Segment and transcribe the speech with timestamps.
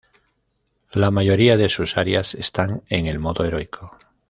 [0.91, 3.99] La mayoría de sus arias están en el modo heroico.